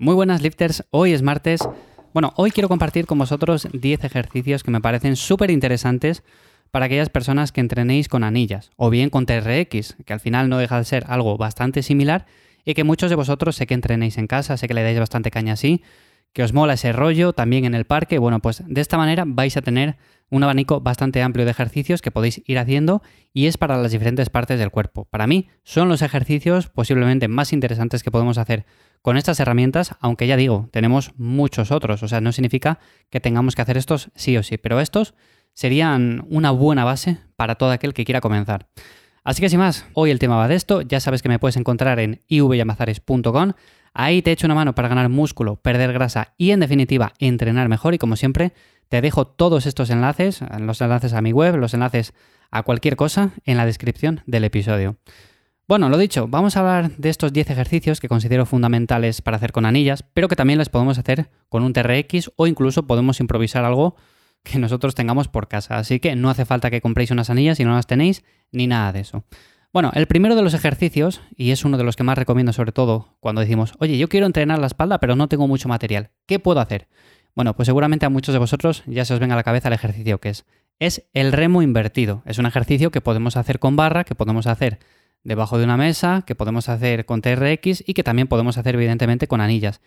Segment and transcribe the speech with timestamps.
[0.00, 1.60] Muy buenas lifters, hoy es martes.
[2.14, 6.22] Bueno, hoy quiero compartir con vosotros 10 ejercicios que me parecen súper interesantes
[6.70, 10.56] para aquellas personas que entrenéis con anillas o bien con TRX, que al final no
[10.56, 12.24] deja de ser algo bastante similar
[12.64, 15.30] y que muchos de vosotros sé que entrenéis en casa, sé que le dais bastante
[15.30, 15.82] caña así,
[16.32, 18.18] que os mola ese rollo también en el parque.
[18.18, 19.96] Bueno, pues de esta manera vais a tener
[20.30, 23.02] un abanico bastante amplio de ejercicios que podéis ir haciendo
[23.32, 25.06] y es para las diferentes partes del cuerpo.
[25.06, 28.64] Para mí son los ejercicios posiblemente más interesantes que podemos hacer
[29.02, 33.56] con estas herramientas, aunque ya digo, tenemos muchos otros, o sea, no significa que tengamos
[33.56, 35.14] que hacer estos sí o sí, pero estos
[35.54, 38.68] serían una buena base para todo aquel que quiera comenzar.
[39.30, 41.56] Así que sin más, hoy el tema va de esto, ya sabes que me puedes
[41.56, 43.52] encontrar en ivyamazares.com,
[43.94, 47.94] ahí te echo una mano para ganar músculo, perder grasa y en definitiva entrenar mejor.
[47.94, 48.52] Y como siempre
[48.88, 52.12] te dejo todos estos enlaces, los enlaces a mi web, los enlaces
[52.50, 54.96] a cualquier cosa en la descripción del episodio.
[55.68, 59.52] Bueno, lo dicho, vamos a hablar de estos 10 ejercicios que considero fundamentales para hacer
[59.52, 63.64] con anillas, pero que también les podemos hacer con un TRX o incluso podemos improvisar
[63.64, 63.94] algo
[64.42, 65.78] que nosotros tengamos por casa.
[65.78, 68.92] Así que no hace falta que compréis unas anillas si no las tenéis, ni nada
[68.92, 69.24] de eso.
[69.72, 72.72] Bueno, el primero de los ejercicios, y es uno de los que más recomiendo sobre
[72.72, 76.40] todo cuando decimos, oye, yo quiero entrenar la espalda pero no tengo mucho material, ¿qué
[76.40, 76.88] puedo hacer?
[77.36, 79.74] Bueno, pues seguramente a muchos de vosotros ya se os venga a la cabeza el
[79.74, 80.44] ejercicio que es.
[80.80, 82.22] Es el remo invertido.
[82.24, 84.78] Es un ejercicio que podemos hacer con barra, que podemos hacer
[85.22, 89.28] debajo de una mesa, que podemos hacer con TRX y que también podemos hacer evidentemente
[89.28, 89.80] con anillas.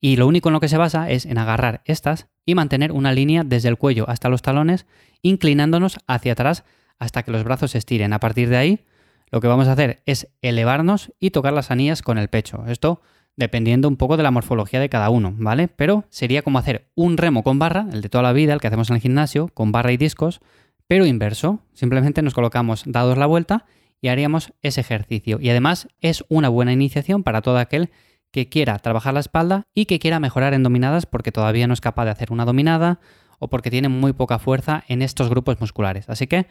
[0.00, 3.12] Y lo único en lo que se basa es en agarrar estas y mantener una
[3.12, 4.86] línea desde el cuello hasta los talones,
[5.22, 6.64] inclinándonos hacia atrás
[6.98, 8.12] hasta que los brazos se estiren.
[8.12, 8.84] A partir de ahí,
[9.30, 12.64] lo que vamos a hacer es elevarnos y tocar las anillas con el pecho.
[12.68, 13.00] Esto
[13.36, 15.68] dependiendo un poco de la morfología de cada uno, ¿vale?
[15.68, 18.66] Pero sería como hacer un remo con barra, el de toda la vida, el que
[18.66, 20.40] hacemos en el gimnasio, con barra y discos,
[20.86, 21.60] pero inverso.
[21.74, 23.66] Simplemente nos colocamos dados la vuelta
[24.00, 25.38] y haríamos ese ejercicio.
[25.40, 27.90] Y además es una buena iniciación para todo aquel
[28.30, 31.80] que quiera trabajar la espalda y que quiera mejorar en dominadas porque todavía no es
[31.80, 33.00] capaz de hacer una dominada
[33.38, 36.08] o porque tiene muy poca fuerza en estos grupos musculares.
[36.08, 36.46] Así que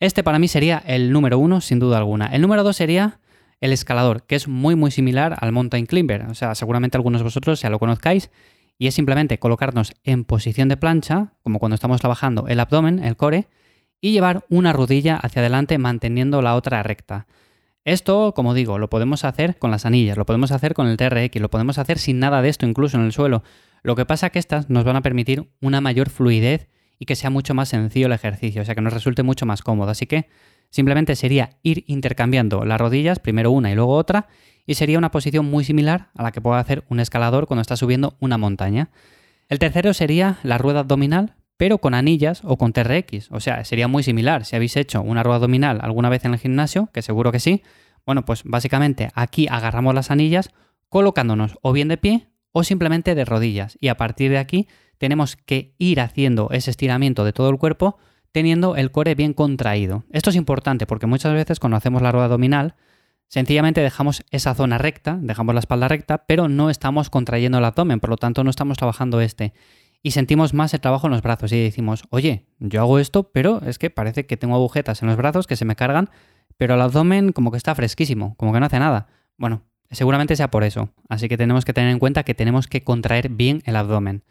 [0.00, 2.26] este para mí sería el número uno, sin duda alguna.
[2.26, 3.20] El número dos sería
[3.60, 6.26] el escalador, que es muy muy similar al mountain climber.
[6.26, 8.30] O sea, seguramente algunos de vosotros ya lo conozcáis.
[8.76, 13.16] Y es simplemente colocarnos en posición de plancha, como cuando estamos trabajando el abdomen, el
[13.16, 13.46] core,
[14.00, 17.26] y llevar una rodilla hacia adelante manteniendo la otra recta.
[17.84, 21.40] Esto, como digo, lo podemos hacer con las anillas, lo podemos hacer con el TRX,
[21.40, 23.42] lo podemos hacer sin nada de esto incluso en el suelo.
[23.82, 26.68] Lo que pasa es que estas nos van a permitir una mayor fluidez
[26.98, 29.60] y que sea mucho más sencillo el ejercicio, o sea que nos resulte mucho más
[29.60, 29.90] cómodo.
[29.90, 30.28] Así que
[30.70, 34.28] simplemente sería ir intercambiando las rodillas, primero una y luego otra,
[34.66, 37.76] y sería una posición muy similar a la que puede hacer un escalador cuando está
[37.76, 38.88] subiendo una montaña.
[39.50, 43.30] El tercero sería la rueda abdominal, pero con anillas o con TRX.
[43.30, 44.44] O sea, sería muy similar.
[44.44, 47.62] Si habéis hecho una rueda abdominal alguna vez en el gimnasio, que seguro que sí,
[48.06, 50.50] bueno, pues básicamente aquí agarramos las anillas
[50.88, 53.78] colocándonos o bien de pie o simplemente de rodillas.
[53.80, 57.98] Y a partir de aquí tenemos que ir haciendo ese estiramiento de todo el cuerpo
[58.32, 60.04] teniendo el core bien contraído.
[60.10, 62.74] Esto es importante porque muchas veces cuando hacemos la rueda abdominal,
[63.28, 68.00] sencillamente dejamos esa zona recta, dejamos la espalda recta, pero no estamos contrayendo el abdomen,
[68.00, 69.54] por lo tanto no estamos trabajando este
[70.04, 73.62] y sentimos más el trabajo en los brazos y decimos, oye, yo hago esto, pero
[73.66, 76.10] es que parece que tengo agujetas en los brazos que se me cargan,
[76.58, 79.06] pero el abdomen como que está fresquísimo, como que no hace nada.
[79.38, 82.84] Bueno, seguramente sea por eso, así que tenemos que tener en cuenta que tenemos que
[82.84, 84.24] contraer bien el abdomen.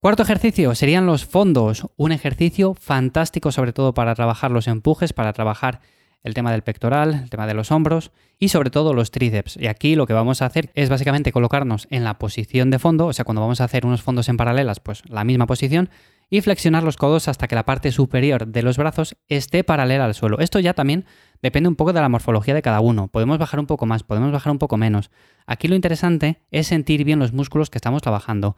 [0.00, 5.32] Cuarto ejercicio serían los fondos, un ejercicio fantástico sobre todo para trabajar los empujes, para
[5.32, 5.82] trabajar
[6.22, 9.56] el tema del pectoral, el tema de los hombros y sobre todo los tríceps.
[9.56, 13.06] Y aquí lo que vamos a hacer es básicamente colocarnos en la posición de fondo,
[13.06, 15.90] o sea, cuando vamos a hacer unos fondos en paralelas, pues la misma posición,
[16.30, 20.14] y flexionar los codos hasta que la parte superior de los brazos esté paralela al
[20.14, 20.38] suelo.
[20.38, 21.04] Esto ya también
[21.42, 23.08] depende un poco de la morfología de cada uno.
[23.08, 25.10] Podemos bajar un poco más, podemos bajar un poco menos.
[25.46, 28.56] Aquí lo interesante es sentir bien los músculos que estamos trabajando.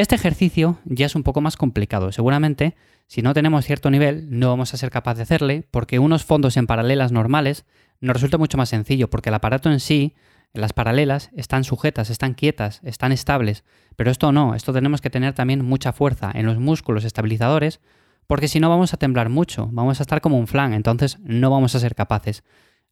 [0.00, 2.10] Este ejercicio ya es un poco más complicado.
[2.10, 2.74] Seguramente,
[3.06, 6.56] si no tenemos cierto nivel, no vamos a ser capaz de hacerle porque unos fondos
[6.56, 7.66] en paralelas normales
[8.00, 10.14] nos resulta mucho más sencillo porque el aparato en sí,
[10.54, 13.62] las paralelas, están sujetas, están quietas, están estables.
[13.94, 17.82] Pero esto no, esto tenemos que tener también mucha fuerza en los músculos estabilizadores
[18.26, 21.50] porque si no vamos a temblar mucho, vamos a estar como un flan, entonces no
[21.50, 22.42] vamos a ser capaces.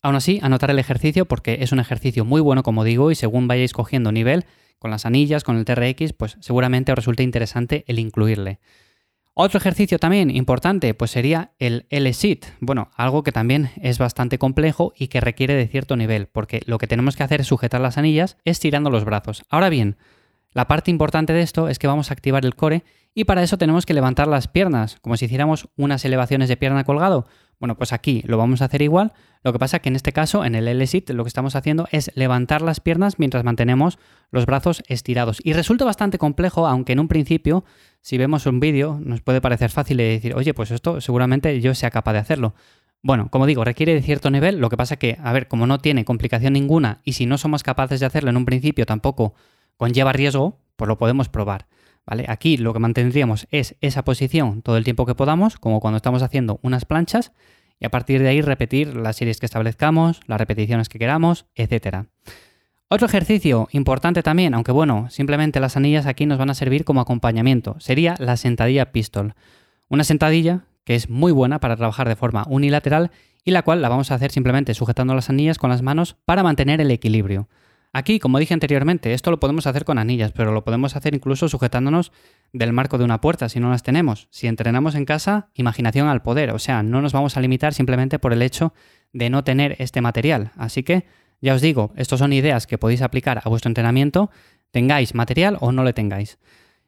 [0.00, 3.49] Aún así, anotar el ejercicio porque es un ejercicio muy bueno, como digo, y según
[3.49, 4.45] vayáis cogiendo nivel,
[4.79, 8.61] con las anillas, con el TRX, pues seguramente os resulte interesante el incluirle.
[9.41, 12.47] Otro ejercicio también importante, pues sería el L-sit.
[12.59, 16.79] Bueno, algo que también es bastante complejo y que requiere de cierto nivel, porque lo
[16.79, 19.45] que tenemos que hacer es sujetar las anillas estirando los brazos.
[19.49, 19.97] Ahora bien,
[20.50, 22.83] la parte importante de esto es que vamos a activar el core
[23.15, 26.83] y para eso tenemos que levantar las piernas, como si hiciéramos unas elevaciones de pierna
[26.83, 27.29] colgado.
[27.61, 29.13] Bueno, pues aquí lo vamos a hacer igual.
[29.43, 32.13] Lo que pasa que en este caso, en el L-sit, lo que estamos haciendo es
[32.15, 33.99] levantar las piernas mientras mantenemos
[34.31, 35.41] los brazos estirados.
[35.43, 37.65] Y resulta bastante complejo, aunque en un principio,
[38.01, 41.91] si vemos un vídeo, nos puede parecer fácil decir, oye, pues esto seguramente yo sea
[41.91, 42.55] capaz de hacerlo.
[43.03, 45.79] Bueno, como digo, requiere de cierto nivel, lo que pasa que, a ver, como no
[45.79, 49.35] tiene complicación ninguna y si no somos capaces de hacerlo en un principio tampoco
[49.77, 51.67] conlleva riesgo, pues lo podemos probar.
[52.29, 56.23] Aquí lo que mantendríamos es esa posición todo el tiempo que podamos, como cuando estamos
[56.23, 57.33] haciendo unas planchas,
[57.81, 62.07] y a partir de ahí repetir las series que establezcamos, las repeticiones que queramos, etc.
[62.89, 67.01] Otro ejercicio importante también, aunque bueno, simplemente las anillas aquí nos van a servir como
[67.01, 69.35] acompañamiento, sería la sentadilla pistol.
[69.89, 73.11] Una sentadilla que es muy buena para trabajar de forma unilateral
[73.45, 76.43] y la cual la vamos a hacer simplemente sujetando las anillas con las manos para
[76.43, 77.49] mantener el equilibrio.
[77.93, 81.49] Aquí, como dije anteriormente, esto lo podemos hacer con anillas, pero lo podemos hacer incluso
[81.49, 82.12] sujetándonos
[82.52, 84.29] del marco de una puerta si no las tenemos.
[84.31, 88.19] Si entrenamos en casa, imaginación al poder, o sea, no nos vamos a limitar simplemente
[88.19, 88.75] por el hecho
[89.12, 90.52] de no tener este material.
[90.56, 91.06] Así que,
[91.40, 94.31] ya os digo, estos son ideas que podéis aplicar a vuestro entrenamiento,
[94.70, 96.38] tengáis material o no le tengáis.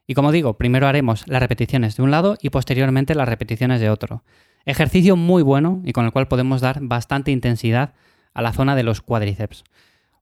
[0.07, 3.91] Y como digo, primero haremos las repeticiones de un lado y posteriormente las repeticiones de
[3.91, 4.25] otro.
[4.67, 7.95] Ejercicio muy bueno y con el cual podemos dar bastante intensidad
[8.35, 9.65] a la zona de los cuádriceps.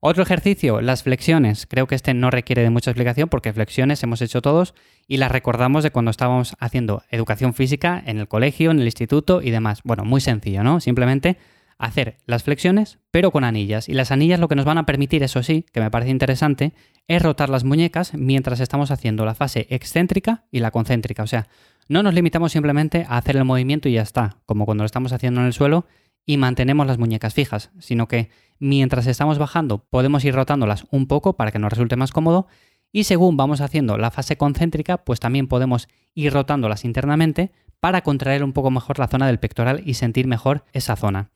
[0.00, 1.66] Otro ejercicio, las flexiones.
[1.66, 4.74] Creo que este no requiere de mucha explicación porque flexiones hemos hecho todos
[5.08, 9.42] y las recordamos de cuando estábamos haciendo educación física en el colegio, en el instituto
[9.42, 9.80] y demás.
[9.82, 10.78] Bueno, muy sencillo, ¿no?
[10.80, 11.36] Simplemente
[11.78, 13.88] hacer las flexiones, pero con anillas.
[13.88, 16.74] Y las anillas lo que nos van a permitir, eso sí, que me parece interesante,
[17.08, 21.24] es rotar las muñecas mientras estamos haciendo la fase excéntrica y la concéntrica.
[21.24, 21.48] O sea,
[21.88, 25.12] no nos limitamos simplemente a hacer el movimiento y ya está, como cuando lo estamos
[25.12, 25.86] haciendo en el suelo
[26.24, 31.36] y mantenemos las muñecas fijas, sino que mientras estamos bajando podemos ir rotándolas un poco
[31.36, 32.46] para que nos resulte más cómodo
[32.92, 38.42] y según vamos haciendo la fase concéntrica, pues también podemos ir rotándolas internamente para contraer
[38.42, 41.30] un poco mejor la zona del pectoral y sentir mejor esa zona.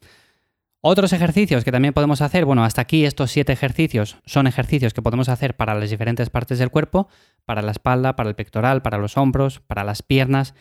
[0.84, 5.02] Otros ejercicios que también podemos hacer, bueno, hasta aquí estos siete ejercicios son ejercicios que
[5.02, 7.08] podemos hacer para las diferentes partes del cuerpo,
[7.44, 10.54] para la espalda, para el pectoral, para los hombros, para las piernas.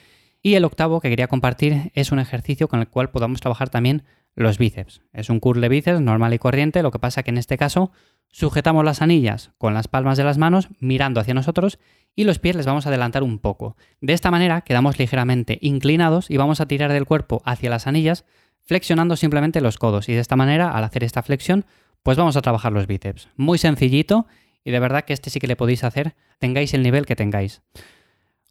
[0.43, 4.03] Y el octavo que quería compartir es un ejercicio con el cual podamos trabajar también
[4.35, 5.01] los bíceps.
[5.13, 7.91] Es un curl de bíceps normal y corriente, lo que pasa que en este caso
[8.29, 11.79] sujetamos las anillas con las palmas de las manos mirando hacia nosotros
[12.15, 13.75] y los pies les vamos a adelantar un poco.
[13.99, 18.25] De esta manera quedamos ligeramente inclinados y vamos a tirar del cuerpo hacia las anillas
[18.61, 21.65] flexionando simplemente los codos y de esta manera al hacer esta flexión
[22.03, 23.29] pues vamos a trabajar los bíceps.
[23.35, 24.27] Muy sencillito
[24.63, 27.61] y de verdad que este sí que le podéis hacer tengáis el nivel que tengáis.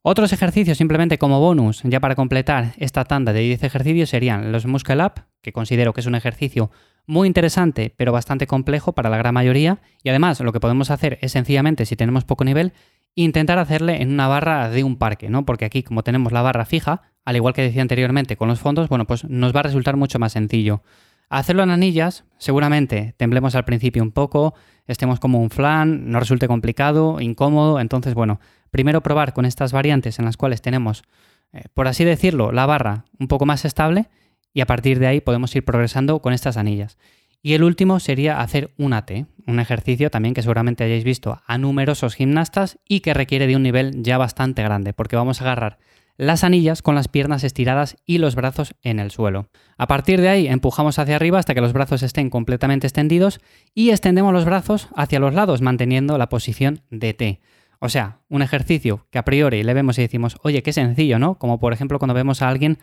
[0.02, 4.64] Otros ejercicios simplemente como bonus, ya para completar esta tanda de 10 ejercicios, serían los
[4.64, 6.70] Muscle Up, que considero que es un ejercicio
[7.06, 9.78] muy interesante, pero bastante complejo para la gran mayoría.
[10.02, 12.72] Y además, lo que podemos hacer es sencillamente, si tenemos poco nivel,
[13.14, 15.44] intentar hacerle en una barra de un parque, ¿no?
[15.44, 18.88] Porque aquí, como tenemos la barra fija, al igual que decía anteriormente con los fondos,
[18.88, 20.82] bueno, pues nos va a resultar mucho más sencillo.
[21.28, 24.54] Hacerlo en anillas, seguramente temblemos al principio un poco,
[24.86, 28.40] estemos como un flan, no resulte complicado, incómodo, entonces bueno,
[28.72, 31.04] primero probar con estas variantes en las cuales tenemos,
[31.52, 34.08] eh, por así decirlo, la barra un poco más estable
[34.52, 36.98] y a partir de ahí podemos ir progresando con estas anillas.
[37.42, 39.10] Y el último sería hacer un AT,
[39.46, 43.62] un ejercicio también que seguramente hayáis visto a numerosos gimnastas y que requiere de un
[43.62, 45.78] nivel ya bastante grande, porque vamos a agarrar
[46.20, 49.48] las anillas con las piernas estiradas y los brazos en el suelo.
[49.78, 53.40] A partir de ahí empujamos hacia arriba hasta que los brazos estén completamente extendidos
[53.74, 57.40] y extendemos los brazos hacia los lados manteniendo la posición de T.
[57.78, 61.38] O sea, un ejercicio que a priori le vemos y decimos, oye, qué sencillo, ¿no?
[61.38, 62.78] Como por ejemplo cuando vemos a alguien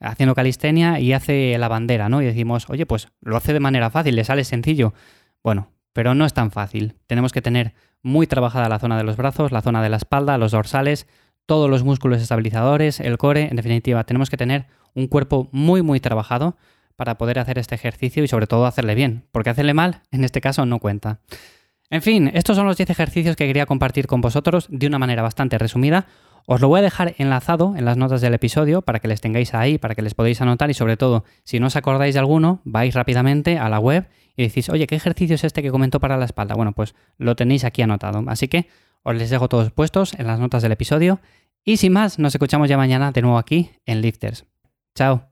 [0.00, 2.22] haciendo calistenia y hace la bandera, ¿no?
[2.22, 4.94] Y decimos, oye, pues lo hace de manera fácil, le sale sencillo.
[5.42, 6.96] Bueno, pero no es tan fácil.
[7.06, 10.38] Tenemos que tener muy trabajada la zona de los brazos, la zona de la espalda,
[10.38, 11.06] los dorsales,
[11.46, 15.98] todos los músculos estabilizadores, el core, en definitiva, tenemos que tener un cuerpo muy, muy
[15.98, 16.56] trabajado
[16.94, 20.40] para poder hacer este ejercicio y sobre todo hacerle bien, porque hacerle mal, en este
[20.40, 21.20] caso, no cuenta.
[21.90, 25.22] En fin, estos son los 10 ejercicios que quería compartir con vosotros de una manera
[25.22, 26.06] bastante resumida.
[26.46, 29.54] Os lo voy a dejar enlazado en las notas del episodio para que les tengáis
[29.54, 32.60] ahí, para que les podáis anotar y sobre todo, si no os acordáis de alguno,
[32.64, 36.16] vais rápidamente a la web y decís, oye, ¿qué ejercicio es este que comentó para
[36.16, 36.54] la espalda?
[36.54, 38.22] Bueno, pues lo tenéis aquí anotado.
[38.28, 38.68] Así que
[39.02, 41.20] os les dejo todos puestos en las notas del episodio.
[41.64, 44.46] Y sin más, nos escuchamos ya mañana de nuevo aquí en Lifters.
[44.94, 45.27] Chao.